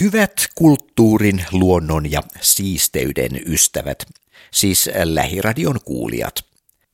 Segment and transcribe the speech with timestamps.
[0.00, 4.06] Hyvät kulttuurin, luonnon ja siisteyden ystävät,
[4.52, 6.44] siis lähiradion kuulijat.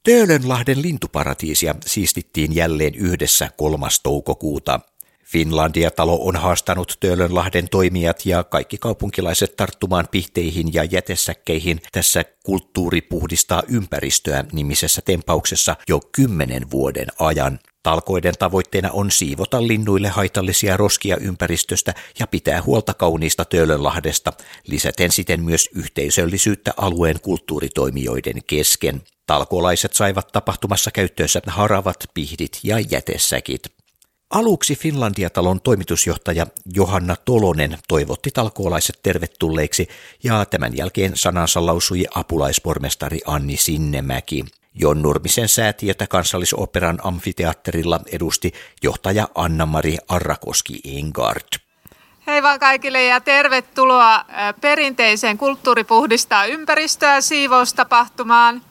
[0.03, 3.87] Töölönlahden lintuparatiisia siistittiin jälleen yhdessä 3.
[4.03, 4.81] toukokuuta.
[5.25, 13.63] Finlandia-talo on haastanut Töölönlahden toimijat ja kaikki kaupunkilaiset tarttumaan pihteihin ja jätesäkkeihin tässä kulttuuri puhdistaa
[13.69, 17.59] ympäristöä nimisessä tempauksessa jo kymmenen vuoden ajan.
[17.83, 24.33] Talkoiden tavoitteena on siivota linnuille haitallisia roskia ympäristöstä ja pitää huolta kauniista Töölönlahdesta,
[24.67, 29.03] lisäten siten myös yhteisöllisyyttä alueen kulttuuritoimijoiden kesken.
[29.27, 33.63] Talkolaiset saivat tapahtumassa käyttöönsä haravat, pihdit ja jätesäkit.
[34.31, 39.89] Aluksi Finlandia-talon toimitusjohtaja Johanna Tolonen toivotti talkoolaiset tervetulleiksi
[40.25, 44.45] ja tämän jälkeen sanansa lausui apulaispormestari Anni Sinnemäki.
[44.75, 51.49] Jon Nurmisen säätiötä kansallisoperan amfiteatterilla edusti johtaja Anna-Mari Arrakoski Engard.
[52.27, 54.25] Hei vaan kaikille ja tervetuloa
[54.61, 58.63] perinteiseen Kulttuuri puhdistaa ympäristöä siivoustapahtumaan.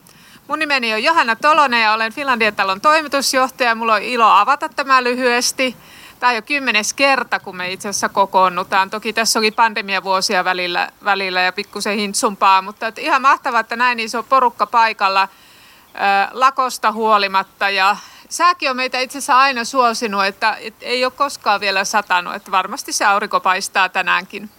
[0.48, 3.74] Mun nimeni on Johanna Tolonen ja olen Finlandian talon toimitusjohtaja.
[3.74, 5.76] Mulla on ilo avata tämä lyhyesti.
[6.20, 8.90] Tämä on jo kymmenes kerta, kun me itse asiassa kokoonnutaan.
[8.90, 14.22] Toki tässä oli pandemiavuosia välillä, välillä ja pikkusen hintsumpaa, mutta ihan mahtavaa, että näin iso
[14.22, 15.28] porukka paikalla–
[16.32, 17.70] lakosta huolimatta.
[17.70, 17.96] Ja
[18.28, 22.50] sääkin on meitä itse asiassa aina suosinut, että, että ei ole koskaan vielä satanut, että
[22.50, 24.50] varmasti se aurinko paistaa tänäänkin.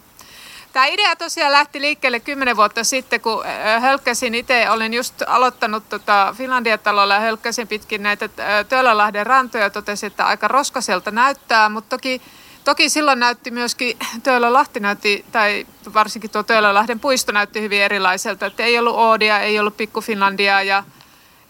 [0.73, 3.43] Tämä idea tosiaan lähti liikkeelle kymmenen vuotta sitten, kun
[3.79, 8.29] hölkkäsin itse, olin just aloittanut tota Finlandia-talolla ja hölkkäsin pitkin näitä
[8.69, 9.63] Töölölahden rantoja.
[9.63, 12.21] Ja totesin, että aika roskaselta näyttää, mutta toki,
[12.63, 18.63] toki silloin näytti myöskin, Töölölahti näytti, tai varsinkin tuo Töölölahden puisto näytti hyvin erilaiselta, että
[18.63, 20.83] ei ollut Oodia, ei ollut Pikku Finlandia ja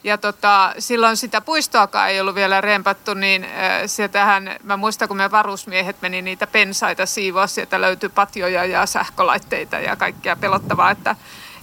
[0.04, 3.48] ja tota, silloin sitä puistoakaan ei ollut vielä rempattu, niin
[3.86, 9.80] sieltähän, mä muistan kun me varusmiehet meni niitä pensaita siivoa, sieltä löytyi patjoja ja sähkölaitteita
[9.80, 11.16] ja kaikkea pelottavaa, että,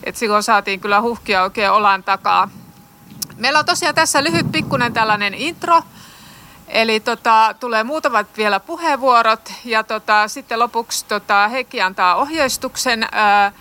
[0.05, 2.49] että silloin saatiin kyllä huhkia oikein olan takaa.
[3.37, 5.83] Meillä on tosiaan tässä lyhyt pikkunen tällainen intro,
[6.71, 13.53] Eli tota, tulee muutamat vielä puheenvuorot ja tota, sitten lopuksi tota, Heikki antaa ohjeistuksen ää,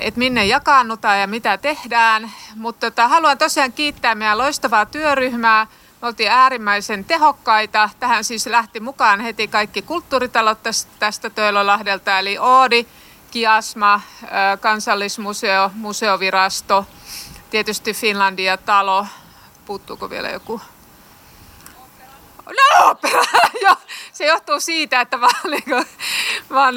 [0.00, 2.32] että minne jakaannutaan ja mitä tehdään.
[2.54, 5.66] Mutta tota, haluan tosiaan kiittää meidän loistavaa työryhmää.
[6.02, 7.90] Me oltiin äärimmäisen tehokkaita.
[8.00, 10.58] Tähän siis lähti mukaan heti kaikki kulttuuritalot
[10.98, 12.86] tästä Töölölahdelta, eli Oodi,
[13.30, 14.00] Kiasma,
[14.60, 16.86] Kansallismuseo, Museovirasto,
[17.50, 19.06] tietysti Finlandia talo.
[19.66, 20.60] Puuttuuko vielä joku?
[22.46, 22.96] No,
[24.12, 25.86] se johtuu siitä, että mä, niin kuin,
[26.48, 26.68] mä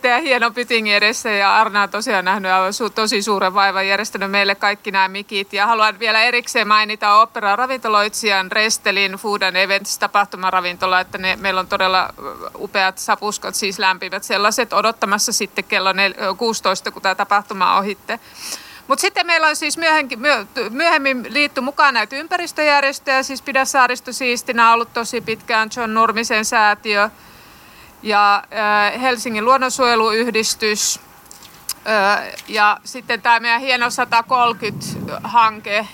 [0.00, 4.54] teidän hieno pytingin edessä ja Arna on tosiaan nähnyt su, tosi suuren vaivan järjestänyt meille
[4.54, 5.52] kaikki nämä mikit.
[5.52, 11.60] Ja haluan vielä erikseen mainita opera ravintoloitsijan Restelin Food and Events tapahtumaravintola, että ne, meillä
[11.60, 12.08] on todella
[12.58, 15.90] upeat sapuskat, siis lämpimät sellaiset odottamassa sitten kello
[16.36, 18.20] 16, kun tämä tapahtuma ohitte.
[18.90, 20.18] Mutta sitten meillä on siis myöhemmin,
[20.70, 27.10] myöhemmin liitty mukaan näitä ympäristöjärjestöjä, siis Pidä saaristo siistinä ollut tosi pitkään John Nurmisen säätiö.
[28.02, 28.42] Ja
[29.00, 31.00] Helsingin luonnonsuojeluyhdistys.
[32.48, 35.86] Ja sitten tämä meidän hieno 130-hanke,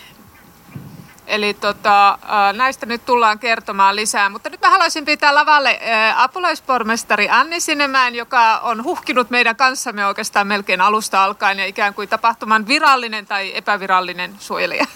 [1.27, 2.19] Eli tota,
[2.53, 5.81] näistä nyt tullaan kertomaan lisää, mutta nyt mä haluaisin pitää lavalle
[6.17, 12.09] apulaispormestari Anni Sinemään, joka on huhkinut meidän kanssamme oikeastaan melkein alusta alkaen ja ikään kuin
[12.09, 14.87] tapahtuman virallinen tai epävirallinen suojelija.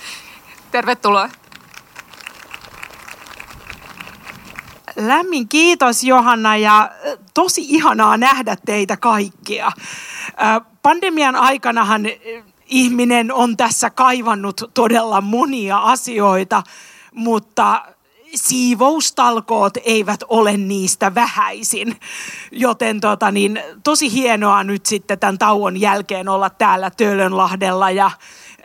[0.70, 1.28] Tervetuloa.
[4.96, 6.90] Lämmin kiitos Johanna ja
[7.34, 9.72] tosi ihanaa nähdä teitä kaikkia.
[10.82, 12.02] Pandemian aikanahan
[12.74, 16.62] ihminen on tässä kaivannut todella monia asioita,
[17.14, 17.84] mutta
[18.34, 21.96] siivoustalkoot eivät ole niistä vähäisin.
[22.52, 28.10] Joten tota niin, tosi hienoa nyt sitten tämän tauon jälkeen olla täällä Töölönlahdella ja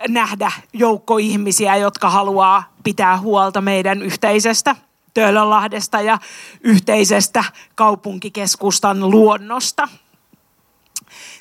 [0.08, 4.76] nähdä joukko ihmisiä, jotka haluaa pitää huolta meidän yhteisestä
[5.14, 6.20] Töölönlahdesta ja
[6.64, 7.44] yhteisestä
[7.76, 9.88] kaupunkikeskustan luonnosta.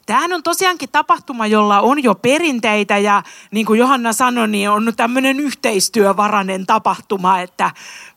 [0.08, 4.92] Tämähän on tosiaankin tapahtuma, jolla on jo perinteitä ja niin kuin Johanna sanoi, niin on
[4.96, 7.70] tämmöinen yhteistyövarainen tapahtuma, että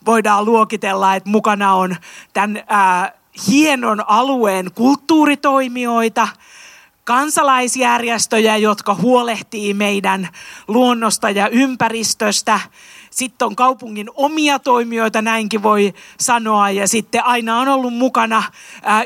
[0.06, 1.96] voidaan luokitella, että mukana on
[2.34, 3.14] tämän ää,
[3.48, 6.28] hienon alueen kulttuuritoimijoita,
[7.04, 10.30] kansalaisjärjestöjä, jotka huolehtii meidän
[10.68, 12.60] luonnosta ja ympäristöstä–
[13.12, 16.70] sitten on kaupungin omia toimijoita, näinkin voi sanoa.
[16.70, 18.44] Ja sitten aina on ollut mukana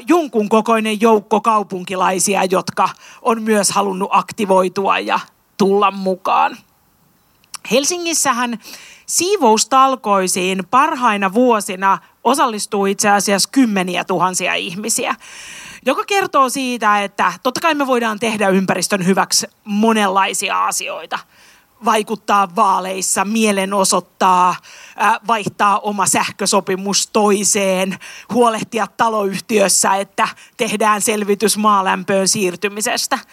[0.08, 2.90] jonkun kokoinen joukko kaupunkilaisia, jotka
[3.22, 5.20] on myös halunnut aktivoitua ja
[5.58, 6.58] tulla mukaan.
[7.72, 8.60] Helsingissähän
[9.06, 15.16] siivoustalkoisiin parhaina vuosina osallistuu itse asiassa kymmeniä tuhansia ihmisiä
[15.86, 21.20] joka kertoo siitä, että totta kai me voidaan tehdä ympäristön hyväksi monenlaisia asioita.
[21.86, 24.56] Vaikuttaa vaaleissa, mielenosoittaa,
[25.28, 28.00] vaihtaa oma sähkösopimus toiseen,
[28.34, 30.28] huolehtia taloyhtiössä, että
[30.58, 33.20] tehdään selvitys maalämpöön siirtymisestä–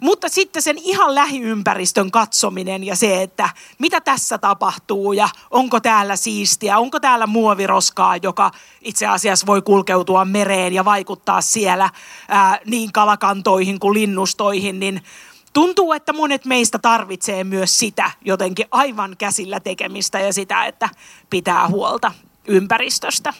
[0.00, 3.48] mutta sitten sen ihan lähiympäristön katsominen ja se, että
[3.78, 8.50] mitä tässä tapahtuu ja onko täällä siistiä, onko täällä muoviroskaa, joka
[8.80, 11.90] itse asiassa voi kulkeutua mereen ja vaikuttaa siellä
[12.28, 15.02] ää, niin kalakantoihin kuin linnustoihin, niin
[15.52, 20.88] tuntuu, että monet meistä tarvitsee myös sitä jotenkin aivan käsillä tekemistä ja sitä, että
[21.30, 22.12] pitää huolta
[22.48, 23.32] ympäristöstä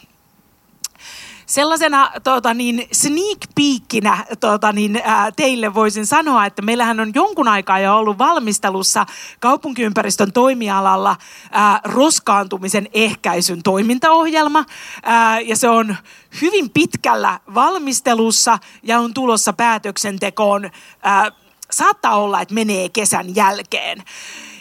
[1.50, 7.48] sellaisena tota niin, sneak peekinä tota niin, ää, teille voisin sanoa, että meillähän on jonkun
[7.48, 9.06] aikaa jo ollut valmistelussa
[9.40, 11.16] kaupunkiympäristön toimialalla
[11.50, 14.64] ää, roskaantumisen ehkäisyn toimintaohjelma.
[15.02, 15.96] Ää, ja se on
[16.40, 20.70] hyvin pitkällä valmistelussa ja on tulossa päätöksentekoon.
[21.02, 21.32] Ää,
[21.70, 24.02] saattaa olla, että menee kesän jälkeen.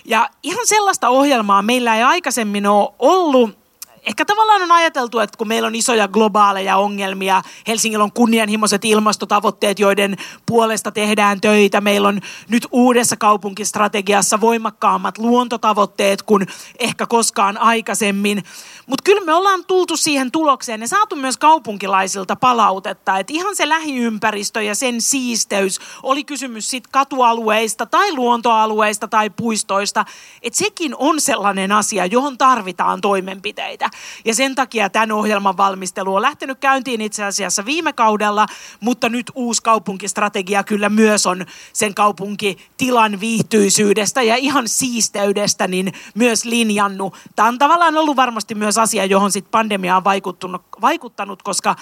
[0.06, 3.58] Ja ihan sellaista ohjelmaa meillä ei aikaisemmin ole ollut
[4.04, 9.80] ehkä tavallaan on ajateltu, että kun meillä on isoja globaaleja ongelmia, Helsingillä on kunnianhimoiset ilmastotavoitteet,
[9.80, 16.48] joiden puolesta tehdään töitä, meillä on nyt uudessa kaupunkistrategiassa voimakkaammat luontotavoitteet kuin
[16.80, 18.44] ehkä koskaan aikaisemmin.
[18.88, 23.70] Mutta kyllä me ollaan tultu siihen tulokseen ja saatu myös kaupunkilaisilta palautetta, että ihan se
[23.70, 30.06] lähiympäristö ja sen siisteys, oli kysymys sitten katualueista tai luontoalueista tai puistoista,
[30.42, 33.89] että sekin on sellainen asia, johon tarvitaan toimenpiteitä.
[34.26, 38.46] Ja sen takia tämän ohjelman valmistelu on lähtenyt käyntiin itse asiassa viime kaudella,
[38.80, 46.46] mutta nyt uusi kaupunkistrategia kyllä myös on sen kaupunkitilan viihtyisyydestä ja ihan siisteydestä niin myös
[46.46, 47.16] linjannut.
[47.36, 51.76] Tämä on tavallaan ollut varmasti myös asia, johon sit pandemia on vaikuttanut, vaikuttanut, koska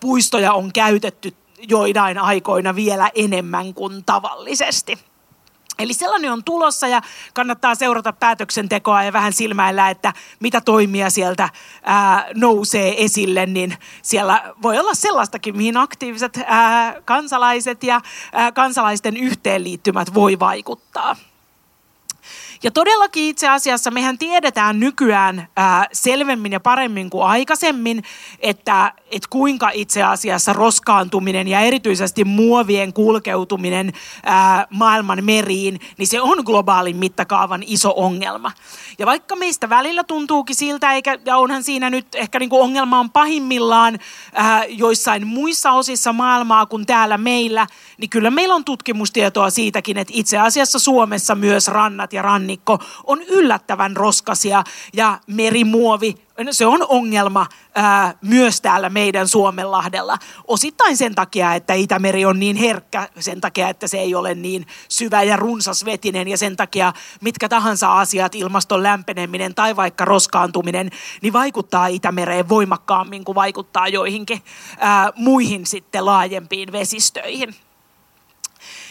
[0.00, 1.34] puistoja on käytetty
[1.68, 5.09] joidain aikoina vielä enemmän kuin tavallisesti.
[5.80, 7.02] Eli sellainen on tulossa ja
[7.34, 11.48] kannattaa seurata päätöksentekoa ja vähän silmäillä, että mitä toimia sieltä
[11.82, 18.00] ää, nousee esille, niin siellä voi olla sellaistakin, mihin aktiiviset ää, kansalaiset ja
[18.32, 21.16] ää, kansalaisten yhteenliittymät voi vaikuttaa.
[22.62, 28.02] Ja todellakin itse asiassa mehän tiedetään nykyään ää, selvemmin ja paremmin kuin aikaisemmin,
[28.38, 33.92] että et kuinka itse asiassa roskaantuminen ja erityisesti muovien kulkeutuminen
[34.24, 38.52] ää, maailman meriin, niin se on globaalin mittakaavan iso ongelma.
[38.98, 43.00] Ja vaikka meistä välillä tuntuukin siltä, eikä, ja onhan siinä nyt ehkä niin kuin ongelma
[43.00, 43.98] on pahimmillaan
[44.34, 47.66] ää, joissain muissa osissa maailmaa kuin täällä meillä,
[47.98, 53.22] niin kyllä meillä on tutkimustietoa siitäkin, että itse asiassa Suomessa myös rannat ja rannikko on
[53.22, 56.14] yllättävän roskasia ja merimuovi
[56.50, 60.18] se on ongelma ää, myös täällä meidän Suomenlahdella.
[60.48, 64.66] Osittain sen takia, että Itämeri on niin herkkä, sen takia, että se ei ole niin
[64.88, 70.90] syvä ja runsasvetinen ja sen takia mitkä tahansa asiat, ilmaston lämpeneminen tai vaikka roskaantuminen,
[71.22, 74.42] niin vaikuttaa Itämereen voimakkaammin kuin vaikuttaa joihinkin
[74.78, 77.54] ää, muihin sitten laajempiin vesistöihin.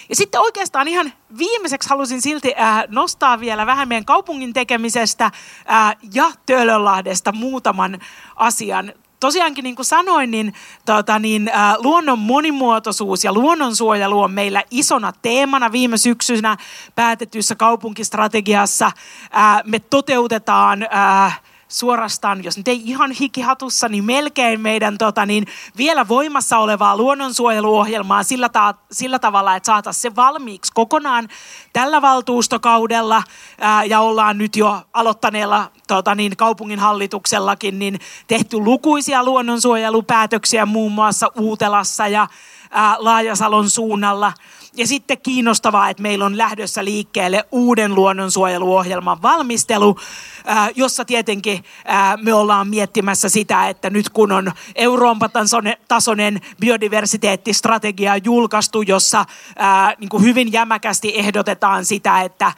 [0.09, 5.97] Ja sitten oikeastaan ihan viimeiseksi halusin silti äh, nostaa vielä vähän meidän kaupungin tekemisestä äh,
[6.13, 7.99] ja Töölönlahdesta muutaman
[8.35, 10.53] asian tosiaankin niin kuin sanoin, niin,
[10.85, 16.57] tota, niin äh, luonnon monimuotoisuus ja luonnonsuojelu on meillä isona teemana viime syksynä
[16.95, 18.85] päätetyssä kaupunkistrategiassa.
[18.85, 25.47] Äh, me toteutetaan äh, suorastaan, jos nyt ei ihan hikihatussa, niin melkein meidän tota, niin
[25.77, 31.27] vielä voimassa olevaa luonnonsuojeluohjelmaa sillä, ta- sillä tavalla, että saataisiin se valmiiksi kokonaan
[31.73, 33.23] tällä valtuustokaudella.
[33.59, 41.31] Ää, ja ollaan nyt jo aloittaneella tota, niin, kaupunginhallituksellakin niin tehty lukuisia luonnonsuojelupäätöksiä muun muassa
[41.39, 42.27] Uutelassa ja
[42.71, 44.33] ää, Laajasalon suunnalla–
[44.77, 49.95] ja sitten kiinnostavaa, että meillä on lähdössä liikkeelle uuden luonnonsuojeluohjelman valmistelu,
[50.75, 51.63] jossa tietenkin
[52.21, 55.29] me ollaan miettimässä sitä, että nyt kun on Euroopan
[55.87, 59.25] tasoinen biodiversiteettistrategia julkaistu, jossa
[59.99, 62.51] niin kuin hyvin jämäkästi ehdotetaan sitä, että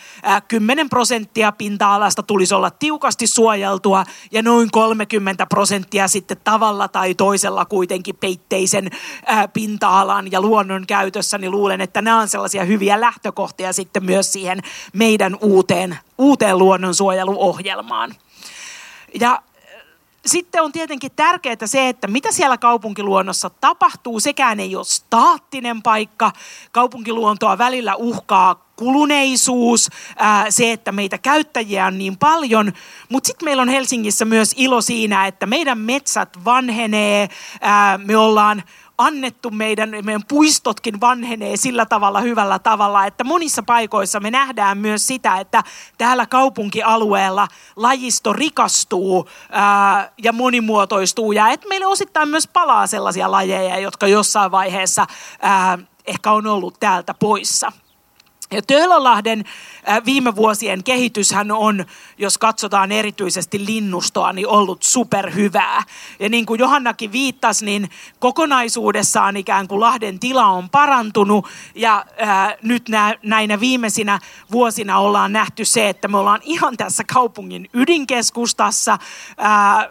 [0.47, 7.65] 10 prosenttia pinta-alasta tulisi olla tiukasti suojeltua ja noin 30 prosenttia sitten tavalla tai toisella
[7.65, 8.89] kuitenkin peitteisen
[9.53, 14.59] pinta-alan ja luonnon käytössä, niin luulen, että nämä on sellaisia hyviä lähtökohtia sitten myös siihen
[14.93, 18.15] meidän uuteen, uuteen luonnonsuojeluohjelmaan.
[19.19, 19.39] Ja äh,
[20.25, 24.19] sitten on tietenkin tärkeää se, että mitä siellä kaupunkiluonnossa tapahtuu.
[24.19, 26.31] Sekään ei ole staattinen paikka.
[26.71, 29.89] Kaupunkiluontoa välillä uhkaa kuluneisuus,
[30.49, 32.73] se, että meitä käyttäjiä on niin paljon,
[33.09, 37.29] mutta sitten meillä on Helsingissä myös ilo siinä, että meidän metsät vanhenee,
[38.05, 38.63] me ollaan
[39.01, 45.07] annettu meidän, meidän puistotkin vanhenee sillä tavalla hyvällä tavalla, että monissa paikoissa me nähdään myös
[45.07, 45.63] sitä, että
[45.97, 53.79] täällä kaupunkialueella lajisto rikastuu ää, ja monimuotoistuu ja että meille osittain myös palaa sellaisia lajeja,
[53.79, 55.07] jotka jossain vaiheessa
[55.41, 57.71] ää, ehkä on ollut täältä poissa.
[58.51, 59.43] Ja Töölönlahden
[60.05, 61.85] viime vuosien kehityshän on,
[62.17, 65.83] jos katsotaan erityisesti linnustoa, niin ollut superhyvää.
[66.19, 67.89] Ja niin kuin Johannakin viittasi, niin
[68.19, 74.19] kokonaisuudessaan ikään kuin Lahden tila on parantunut ja ää, nyt nä, näinä viimeisinä
[74.51, 78.97] vuosina ollaan nähty se, että me ollaan ihan tässä kaupungin ydinkeskustassa.
[79.37, 79.89] Ää,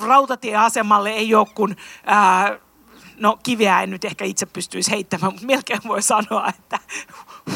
[0.00, 2.58] rautatieasemalle ei ole kuin ää,
[3.18, 6.78] no kiveä en nyt ehkä itse pystyisi heittämään, mutta melkein voi sanoa, että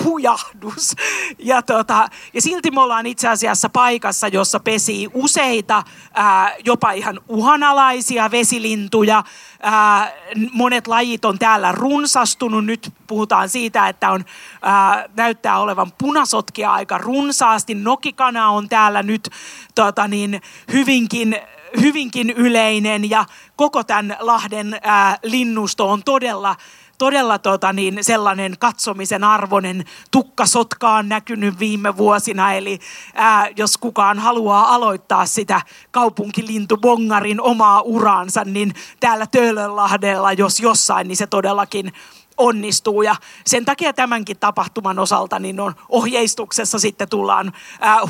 [0.05, 0.97] hujahdus.
[1.39, 5.83] Ja, tota, ja silti me ollaan itse asiassa paikassa, jossa pesii useita
[6.15, 9.25] ää, jopa ihan uhanalaisia vesilintuja.
[9.63, 10.13] Ää,
[10.53, 12.65] monet lajit on täällä runsastunut.
[12.65, 14.25] Nyt puhutaan siitä, että on,
[14.63, 17.75] ää, näyttää olevan punasotkia aika runsaasti.
[17.75, 19.31] Nokikana on täällä nyt
[19.75, 20.41] tota niin,
[20.73, 21.37] hyvinkin
[21.81, 23.25] hyvinkin yleinen ja
[23.57, 26.57] koko tämän Lahden ää, linnusto on todella
[27.01, 32.53] todella tota, niin, sellainen katsomisen arvoinen tukkasotka on näkynyt viime vuosina.
[32.53, 32.79] Eli
[33.15, 41.17] ää, jos kukaan haluaa aloittaa sitä kaupunkilintubongarin omaa uraansa, niin täällä Töölönlahdella, jos jossain, niin
[41.17, 41.93] se todellakin
[42.41, 43.03] onnistuu.
[43.03, 43.17] Ja
[43.47, 47.53] sen takia tämänkin tapahtuman osalta niin on ohjeistuksessa sitten tullaan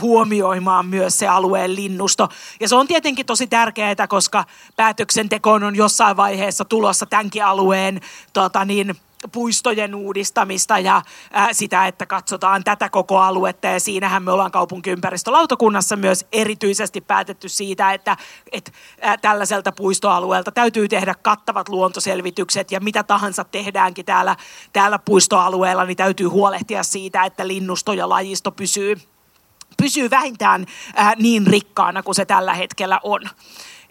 [0.01, 2.29] huomioimaan myös se alueen linnusto.
[2.61, 4.45] Ja se on tietenkin tosi tärkeää, koska
[4.77, 8.01] päätöksentekoon on jossain vaiheessa tulossa tämänkin alueen
[8.33, 8.97] tota niin,
[9.33, 13.67] puistojen uudistamista ja ää, sitä, että katsotaan tätä koko aluetta.
[13.67, 18.17] Ja siinähän me ollaan kaupunkiympäristölautakunnassa myös erityisesti päätetty siitä, että
[18.53, 24.37] et, ää, tällaiselta puistoalueelta täytyy tehdä kattavat luontoselvitykset ja mitä tahansa tehdäänkin täällä,
[24.73, 28.97] täällä puistoalueella, niin täytyy huolehtia siitä, että linnusto ja lajisto pysyy,
[29.77, 33.21] pysyy vähintään ää, niin rikkaana kuin se tällä hetkellä on.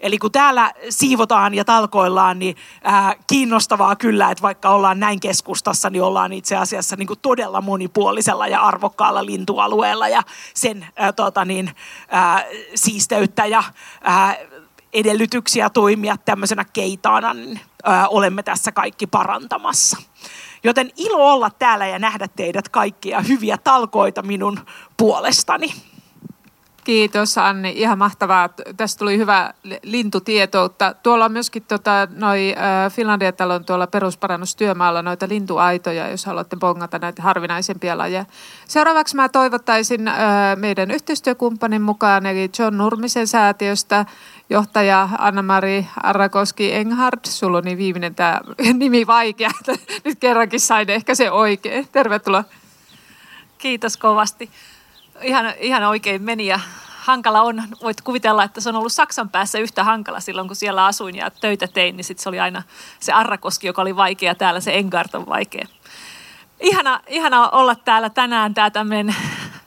[0.00, 5.90] Eli kun täällä siivotaan ja talkoillaan, niin ää, kiinnostavaa kyllä, että vaikka ollaan näin keskustassa,
[5.90, 10.22] niin ollaan itse asiassa niin kuin todella monipuolisella ja arvokkaalla lintualueella ja
[10.54, 11.70] sen ää, tota niin,
[12.08, 13.64] ää, siisteyttä ja
[14.02, 14.36] ää,
[14.92, 19.96] edellytyksiä toimia tämmöisenä keitaana, niin ää, olemme tässä kaikki parantamassa.
[20.64, 24.60] Joten ilo olla täällä ja nähdä teidät kaikkia hyviä talkoita minun
[24.96, 25.74] puolestani.
[26.84, 28.48] Kiitos Anni, ihan mahtavaa.
[28.76, 30.94] Tästä tuli hyvä lintutietoutta.
[31.02, 32.54] Tuolla on myöskin tota, noi,
[32.92, 38.24] Finlandia-talon tuolla perusparannustyömaalla noita lintuaitoja, jos haluatte bongata näitä harvinaisempia lajeja.
[38.68, 40.16] Seuraavaksi mä toivottaisin äh,
[40.56, 44.06] meidän yhteistyökumppanin mukaan, eli John Nurmisen säätiöstä,
[44.50, 47.20] johtaja Anna-Mari Arrakoski Enghard.
[47.24, 48.40] Sulla on niin viimeinen tämä
[48.72, 49.50] nimi vaikea,
[50.04, 51.88] nyt kerrankin sain ehkä se oikein.
[51.92, 52.44] Tervetuloa.
[53.58, 54.50] Kiitos kovasti
[55.22, 56.60] ihan, ihan oikein meni ja
[56.98, 57.62] hankala on.
[57.82, 61.30] Voit kuvitella, että se on ollut Saksan päässä yhtä hankala silloin, kun siellä asuin ja
[61.30, 62.62] töitä tein, niin sitten se oli aina
[63.00, 64.34] se Arrakoski, joka oli vaikea.
[64.34, 65.66] Täällä se Engart on vaikea.
[66.60, 68.54] Ihana, ihana olla täällä tänään.
[68.54, 69.14] Tämä tämmöinen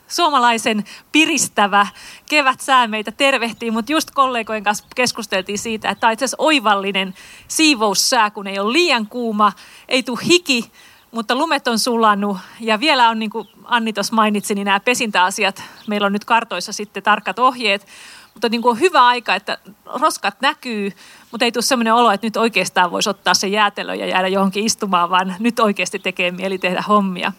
[0.08, 1.86] suomalaisen piristävä
[2.28, 7.14] kevätsää meitä tervehtii, mutta just kollegojen kanssa keskusteltiin siitä, että tämä on itse asiassa oivallinen
[7.48, 9.52] siivoussää, kun ei ole liian kuuma,
[9.88, 10.72] ei tule hiki,
[11.14, 15.62] mutta lumet on sulannut ja vielä on, niin kuin Anni tuossa mainitsi, niin nämä pesintäasiat,
[15.86, 17.86] meillä on nyt kartoissa sitten tarkat ohjeet,
[18.34, 19.58] mutta niin kuin on hyvä aika, että
[19.94, 20.92] roskat näkyy,
[21.30, 24.64] mutta ei tule sellainen olo, että nyt oikeastaan voisi ottaa se jäätelö ja jäädä johonkin
[24.64, 27.32] istumaan, vaan nyt oikeasti tekee mieli tehdä hommia.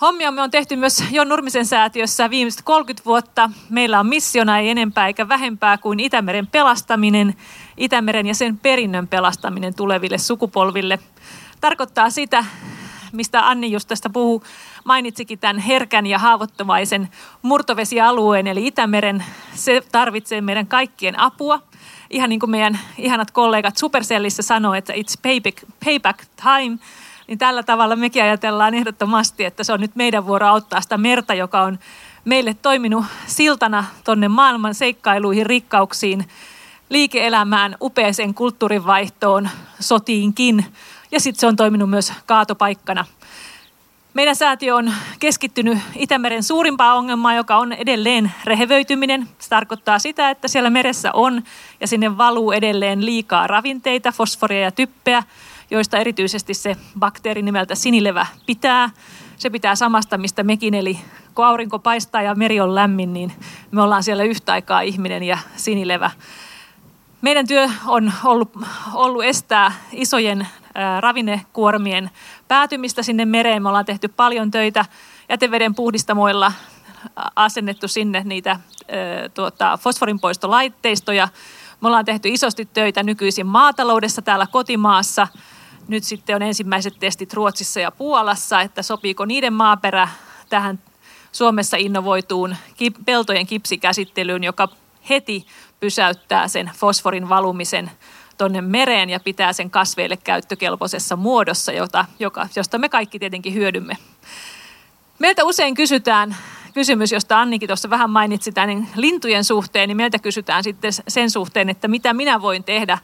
[0.00, 3.50] Hommia me on tehty myös Jo Nurmisen säätiössä viimeiset 30 vuotta.
[3.68, 7.34] Meillä on missiona ei enempää eikä vähempää kuin Itämeren pelastaminen,
[7.76, 10.98] Itämeren ja sen perinnön pelastaminen tuleville sukupolville.
[11.60, 12.44] Tarkoittaa sitä,
[13.12, 14.44] mistä Anni just tästä puhuu,
[14.84, 17.08] mainitsikin tämän herkän ja haavoittuvaisen
[17.42, 19.24] murtovesialueen, eli Itämeren.
[19.54, 21.62] Se tarvitsee meidän kaikkien apua.
[22.10, 26.78] Ihan niin kuin meidän ihanat kollegat Supercellissä sanoo, että it's payback, payback time,
[27.26, 31.34] niin tällä tavalla mekin ajatellaan ehdottomasti, että se on nyt meidän vuoro auttaa sitä merta,
[31.34, 31.78] joka on
[32.24, 36.28] meille toiminut siltana tonne maailman seikkailuihin, rikkauksiin,
[36.88, 39.50] liike-elämään, upeeseen kulttuurinvaihtoon,
[39.80, 40.64] sotiinkin–
[41.12, 43.04] ja sitten se on toiminut myös kaatopaikkana.
[44.14, 49.28] Meidän säätiö on keskittynyt Itämeren suurimpaan ongelmaan, joka on edelleen rehevöityminen.
[49.38, 51.42] Se tarkoittaa sitä, että siellä meressä on
[51.80, 55.22] ja sinne valuu edelleen liikaa ravinteita, fosforia ja typpeä,
[55.70, 58.90] joista erityisesti se bakteeri nimeltä sinilevä pitää.
[59.36, 61.00] se pitää samasta, mistä mekin, eli
[61.34, 63.32] kun aurinko paistaa ja meri on lämmin, niin
[63.70, 66.10] me ollaan siellä yhtä aikaa ihminen ja sinilevä.
[67.20, 68.58] Meidän työ on ollut,
[68.94, 70.48] ollut estää isojen
[71.00, 72.10] ravinnekuormien
[72.48, 73.62] päätymistä sinne mereen.
[73.62, 74.84] Me ollaan tehty paljon töitä
[75.28, 76.52] jäteveden puhdistamoilla,
[77.36, 78.60] asennettu sinne niitä
[79.34, 81.28] tuota, fosforinpoistolaitteistoja.
[81.80, 85.28] Me ollaan tehty isosti töitä nykyisin maataloudessa täällä kotimaassa.
[85.88, 90.08] Nyt sitten on ensimmäiset testit Ruotsissa ja Puolassa, että sopiiko niiden maaperä
[90.48, 90.78] tähän
[91.32, 92.56] Suomessa innovoituun
[93.06, 94.68] peltojen kipsikäsittelyyn, joka
[95.08, 95.46] heti
[95.80, 97.90] pysäyttää sen fosforin valumisen
[98.38, 103.96] tuonne mereen ja pitää sen kasveille käyttökelpoisessa muodossa, jota, joka, josta me kaikki tietenkin hyödymme.
[105.18, 106.36] Meiltä usein kysytään
[106.74, 111.68] kysymys, josta Annikin tuossa vähän mainitsi tämän lintujen suhteen, niin meiltä kysytään sitten sen suhteen,
[111.68, 112.98] että mitä minä voin tehdä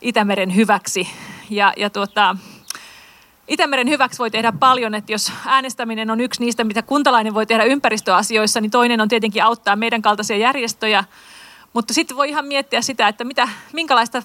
[0.00, 1.08] Itämeren hyväksi.
[1.50, 2.36] Ja, ja tuota,
[3.48, 7.64] Itämeren hyväksi voi tehdä paljon, että jos äänestäminen on yksi niistä, mitä kuntalainen voi tehdä
[7.64, 11.04] ympäristöasioissa, niin toinen on tietenkin auttaa meidän kaltaisia järjestöjä.
[11.72, 14.22] Mutta sitten voi ihan miettiä sitä, että mitä, minkälaista,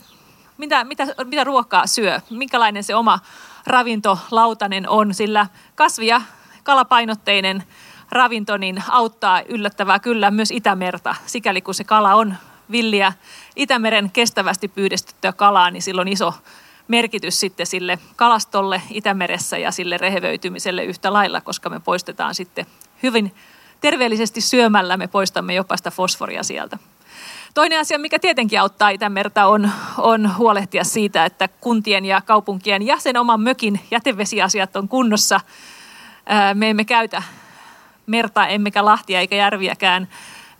[0.57, 3.19] mitä, mitä, mitä ruokaa syö, minkälainen se oma
[3.67, 6.21] ravintolautanen on, sillä kasvia
[6.63, 7.63] kalapainotteinen
[8.11, 12.35] ravinto niin auttaa yllättävää kyllä myös Itämerta, sikäli kun se kala on
[12.71, 13.13] villiä
[13.55, 16.33] Itämeren kestävästi pyydistettyä kalaa, niin silloin iso
[16.89, 22.65] merkitys sitten sille kalastolle Itämeressä ja sille rehevöitymiselle yhtä lailla, koska me poistetaan sitten
[23.03, 23.35] hyvin
[23.81, 26.77] terveellisesti syömällä, me poistamme jopa sitä fosforia sieltä.
[27.53, 32.97] Toinen asia, mikä tietenkin auttaa Itämerta, on, on huolehtia siitä, että kuntien ja kaupunkien ja
[32.97, 35.39] sen oman mökin jätevesiasiat on kunnossa.
[36.53, 37.23] Me emme käytä
[38.05, 40.07] merta, emmekä lahtia eikä järviäkään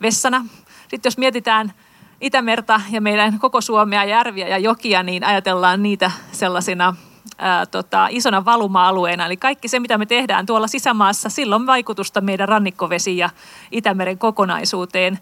[0.02, 0.46] vessana.
[0.82, 1.74] Sitten jos mietitään
[2.22, 6.96] Itämerta ja meidän koko Suomea, järviä ja jokia, niin ajatellaan niitä sellaisina
[7.38, 9.26] ää, tota, isona valuma-alueena.
[9.26, 13.30] Eli kaikki se, mitä me tehdään tuolla sisämaassa, silloin vaikutusta meidän rannikkovesi ja
[13.72, 15.20] Itämeren kokonaisuuteen.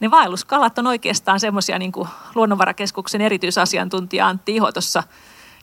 [0.00, 5.02] Ne vaelluskalat on oikeastaan semmoisia, niin kuin Luonnonvarakeskuksen erityisasiantuntija Antti Iho tuossa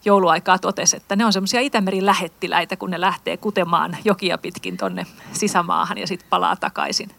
[0.05, 5.05] jouluaikaa totesi, että ne on semmoisia Itämerin lähettiläitä, kun ne lähtee kutemaan jokia pitkin tonne
[5.33, 7.09] sisämaahan ja sitten palaa takaisin.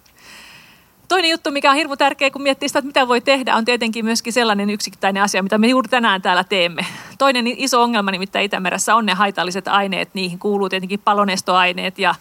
[1.11, 4.05] Toinen juttu, mikä on hirmu tärkeä, kun miettii sitä, että mitä voi tehdä, on tietenkin
[4.05, 6.87] myöskin sellainen yksittäinen asia, mitä me juuri tänään täällä teemme.
[7.19, 10.15] Toinen iso ongelma nimittäin Itämeressä on ne haitalliset aineet.
[10.15, 12.15] Niihin kuuluu tietenkin palonestoaineet ja,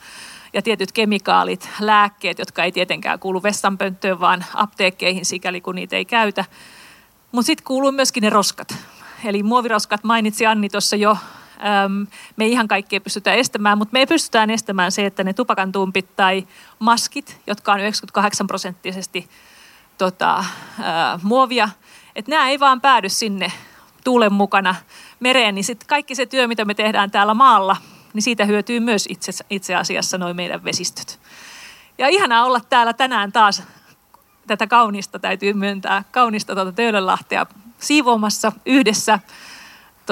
[0.53, 6.05] ja tietyt kemikaalit, lääkkeet, jotka ei tietenkään kuulu vessanpönttöön, vaan apteekkeihin sikäli kun niitä ei
[6.05, 6.45] käytä.
[7.31, 8.75] Mutta sitten kuuluu myöskin ne roskat.
[9.25, 11.17] Eli muoviroskat mainitsi Anni tuossa jo.
[12.35, 16.47] Me ei ihan kaikkea pystytä estämään, mutta me pystytään estämään se, että ne tupakantumpit tai
[16.79, 19.29] maskit, jotka on 98 prosenttisesti
[19.97, 20.45] tota,
[21.21, 21.69] muovia,
[22.15, 23.51] että nämä ei vaan päädy sinne
[24.03, 24.75] tuulen mukana
[25.19, 27.77] mereen, niin sitten kaikki se työ, mitä me tehdään täällä maalla,
[28.13, 31.19] niin siitä hyötyy myös itse, itse asiassa noin meidän vesistöt.
[31.97, 33.63] Ja ihanaa olla täällä tänään taas.
[34.47, 37.45] Tätä kaunista, täytyy myöntää, kaunista tuota Töölönlahtea
[37.79, 39.19] siivoamassa yhdessä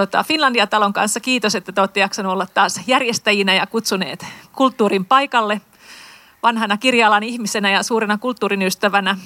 [0.01, 1.19] tota, Finlandia-talon kanssa.
[1.19, 5.61] Kiitos, että te olette jaksanut olla taas järjestäjinä ja kutsuneet kulttuurin paikalle.
[6.43, 9.17] Vanhana kirjalan ihmisenä ja suurena kulttuurin ystävänä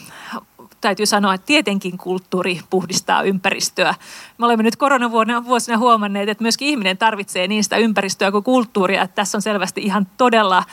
[0.81, 3.95] täytyy sanoa, että tietenkin kulttuuri puhdistaa ympäristöä.
[4.37, 9.01] Me olemme nyt koronavuosina huomanneet, että myöskin ihminen tarvitsee niin sitä ympäristöä kuin kulttuuria.
[9.01, 10.63] Että tässä on selvästi ihan todella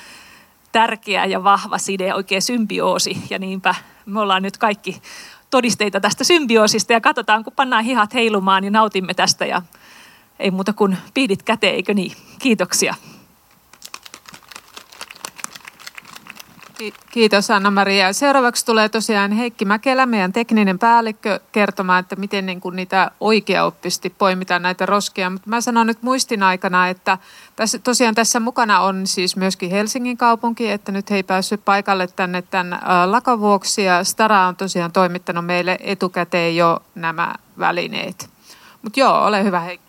[0.73, 3.23] tärkeä ja vahva side, oikein symbioosi.
[3.31, 3.75] Ja niinpä
[4.07, 5.03] me ollaan nyt kaikki
[5.51, 9.63] todisteita tästä symbioosista ja katsotaan, kun pannaan hihat heilumaan, niin nautimme tästä ja
[10.39, 12.13] ei muuta kuin piidit käteen, eikö niin?
[12.39, 12.95] Kiitoksia.
[17.11, 18.13] Kiitos Anna-Maria.
[18.13, 24.11] Seuraavaksi tulee tosiaan Heikki Mäkelä, meidän tekninen päällikkö, kertomaan, että miten niin kuin niitä oikeaoppisesti
[24.11, 25.31] poimitaan näitä roskia.
[25.31, 27.19] Mutta mä sanon nyt muistin aikana, että
[27.57, 32.07] tässä, tosiaan tässä mukana on siis myöskin Helsingin kaupunki, että nyt he ei päässyt paikalle
[32.07, 33.85] tänne tämän lakan vuoksi.
[33.85, 38.31] Ja Stara on tosiaan toimittanut meille etukäteen jo nämä välineet.
[38.83, 39.88] Mutta joo, ole hyvä Heikki.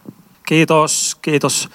[0.50, 1.70] Kiitos, kiitos.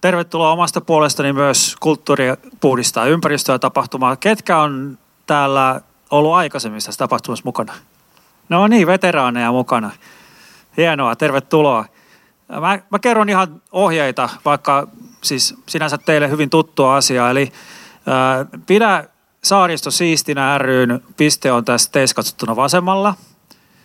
[0.00, 2.24] Tervetuloa omasta puolestani myös Kulttuuri
[2.60, 4.16] puhdistaa ympäristöä tapahtumaa.
[4.16, 5.80] Ketkä on täällä
[6.10, 7.72] ollut aikaisemmin tässä tapahtumassa mukana?
[8.48, 9.90] No niin, veteraaneja mukana.
[10.76, 11.84] Hienoa, tervetuloa.
[12.48, 14.88] Mä, mä kerron ihan ohjeita, vaikka
[15.22, 17.30] siis sinänsä teille hyvin tuttua asiaa.
[17.30, 17.52] Eli
[18.06, 19.04] ää, pidä
[19.44, 23.14] saaristo siistinä ryn piste on tässä teissä katsottuna vasemmalla.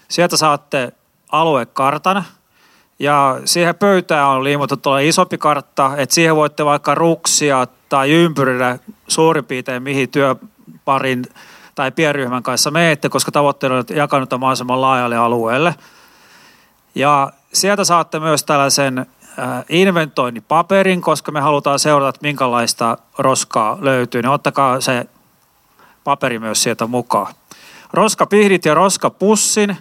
[0.08, 0.92] Sieltä saatte
[1.32, 2.24] aluekartan–
[3.00, 8.80] ja siihen pöytään on liimattu tuolla isompi kartta, että siihen voitte vaikka ruksia tai ympyrillä
[9.08, 11.26] suurin piirtein mihin työparin
[11.76, 15.76] tai pienryhmän kanssa menette, koska tavoitteena on jakanut mahdollisimman laajalle alueelle.
[16.96, 19.06] Ja sieltä saatte myös tällaisen
[19.70, 25.08] inventoinnipaperin, koska me halutaan seurata, että minkälaista roskaa löytyy, niin ottakaa se
[26.04, 27.34] paperi myös sieltä mukaan.
[27.94, 29.78] Roskapihdit ja roskapussin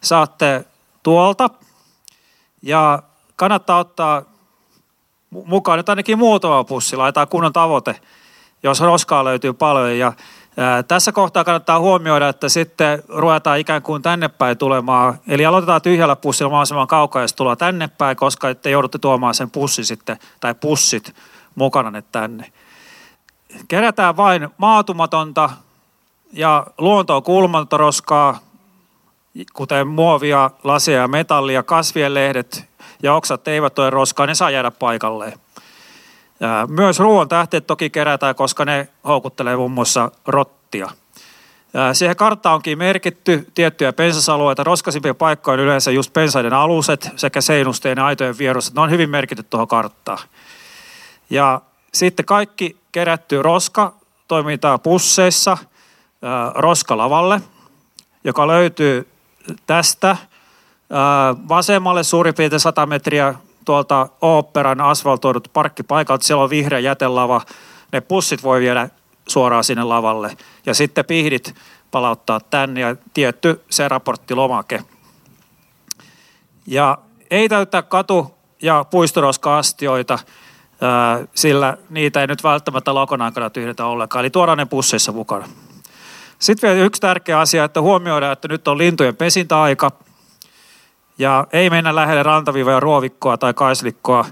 [0.00, 0.64] saatte
[1.02, 1.50] tuolta
[2.62, 3.02] ja
[3.36, 4.22] kannattaa ottaa
[5.30, 8.00] mukaan nyt ainakin muutama pussi, laitetaan kunnon tavoite,
[8.62, 10.12] jos roskaa löytyy paljon ja
[10.88, 15.18] tässä kohtaa kannattaa huomioida, että sitten ruvetaan ikään kuin tänne päin tulemaan.
[15.28, 19.50] Eli aloitetaan tyhjällä pussilla mahdollisimman kaukaa, jos tullaan tänne päin, koska ette joudutte tuomaan sen
[19.50, 21.14] pussi sitten, tai pussit
[21.54, 22.52] mukana ne tänne.
[23.68, 25.50] Kerätään vain maatumatonta
[26.32, 28.38] ja luontoon kuulumatonta roskaa,
[29.52, 32.64] kuten muovia, lasia ja metallia, kasvien lehdet
[33.02, 35.38] ja oksat eivät ole roskaa, ne saa jäädä paikalleen.
[36.68, 40.88] Myös ruoan tähteet toki kerätään, koska ne houkuttelee muun muassa rottia.
[41.92, 44.64] Siihen karttaan onkin merkitty tiettyjä pensasalueita.
[44.64, 48.74] Roskaisimpia paikkoja on yleensä just pensaiden aluset sekä seinusteen ja aitojen vierus.
[48.74, 50.18] Ne on hyvin merkitty tuohon karttaan.
[51.30, 51.60] Ja
[51.94, 53.92] sitten kaikki kerätty roska
[54.28, 55.58] toimitaan pusseissa
[56.54, 57.40] roskalavalle,
[58.24, 59.08] joka löytyy
[59.66, 60.16] tästä
[61.48, 67.40] vasemmalle suurin piirtein 100 metriä tuolta oopperan asfaltoidut parkkipaikalta, siellä on vihreä jätelava,
[67.92, 68.88] ne pussit voi viedä
[69.28, 70.36] suoraan sinne lavalle.
[70.66, 71.54] Ja sitten pihdit
[71.90, 74.82] palauttaa tänne ja tietty se raporttilomake.
[76.66, 76.98] Ja
[77.30, 80.18] ei täyttää katu- ja puistoroska-astioita,
[81.34, 84.20] sillä niitä ei nyt välttämättä lakon aikana tyhjetä ollenkaan.
[84.22, 85.48] Eli tuodaan ne pusseissa mukana.
[86.38, 89.92] Sitten vielä yksi tärkeä asia, että huomioidaan, että nyt on lintujen pesintäaika–
[91.18, 94.24] ja ei mennä lähelle rantaviivoja, ruovikkoa tai kaislikkoa,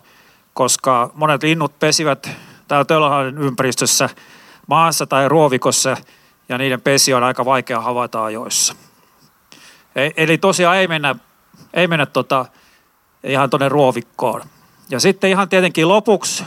[0.54, 2.30] koska monet linnut pesivät
[2.68, 4.08] täällä Tölöhallen ympäristössä
[4.66, 5.96] maassa tai ruovikossa
[6.48, 8.74] ja niiden pesi on aika vaikea havaita ajoissa.
[9.96, 11.14] E, eli tosiaan ei mennä,
[11.74, 12.46] ei mennä tota,
[13.24, 14.42] ihan tuonne ruovikkoon.
[14.90, 16.44] Ja sitten ihan tietenkin lopuksi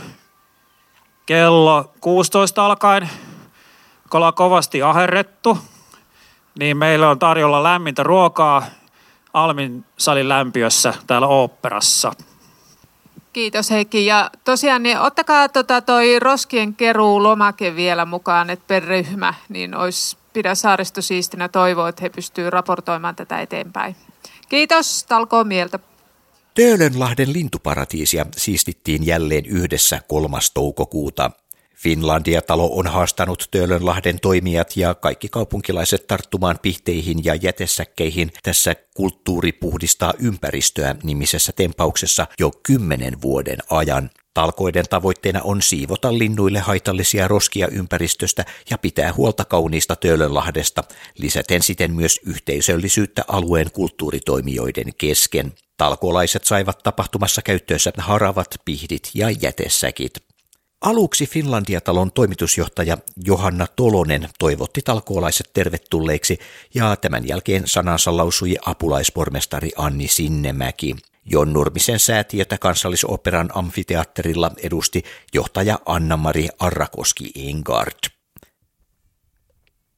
[1.26, 3.10] kello 16 alkaen,
[4.10, 5.58] kun ollaan kovasti aherrettu,
[6.60, 8.64] niin meillä on tarjolla lämmintä ruokaa
[9.34, 12.14] Almin salin lämpiössä täällä oopperassa.
[13.34, 14.06] Kiitos Heikki.
[14.06, 19.76] Ja tosiaan niin ottakaa tota toi roskien keruu lomake vielä mukaan, että per ryhmä, niin
[19.76, 23.96] olisi pidä saaristo siistinä toivoa, että he pystyvät raportoimaan tätä eteenpäin.
[24.50, 25.80] Kiitos, talkoon mieltä.
[26.54, 30.38] Töölönlahden lintuparatiisia siistittiin jälleen yhdessä 3.
[30.54, 31.32] toukokuuta.
[31.84, 40.14] Finlandia-talo on haastanut Töölönlahden toimijat ja kaikki kaupunkilaiset tarttumaan pihteihin ja jätesäkkeihin tässä kulttuuri puhdistaa
[40.20, 44.10] ympäristöä nimisessä tempauksessa jo kymmenen vuoden ajan.
[44.34, 50.84] Talkoiden tavoitteena on siivota linnuille haitallisia roskia ympäristöstä ja pitää huolta kauniista Töölönlahdesta,
[51.18, 55.54] lisäten siten myös yhteisöllisyyttä alueen kulttuuritoimijoiden kesken.
[55.78, 60.29] Talkolaiset saivat tapahtumassa käyttöönsä haravat, pihdit ja jätesäkit.
[60.82, 66.38] Aluksi Finlandia-talon toimitusjohtaja Johanna Tolonen toivotti talkoolaiset tervetulleiksi
[66.74, 70.96] ja tämän jälkeen sanansa lausui apulaispormestari Anni Sinnemäki.
[71.26, 78.19] Jon Nurmisen säätiötä kansallisoperan amfiteatterilla edusti johtaja Anna-Mari Arrakoski Engard.